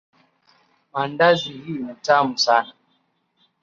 [0.93, 2.73] Maandazi hii ni tamu sana.